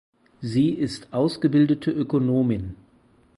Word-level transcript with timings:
Sie 0.41 0.71
ist 0.71 1.13
ausgebildete 1.13 1.91
Ökonomin. 1.91 2.73